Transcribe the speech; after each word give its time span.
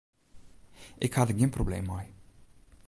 Ik 1.07 1.13
ha 1.15 1.23
der 1.27 1.37
gjin 1.37 1.55
probleem 1.57 1.85
mei. 1.93 2.05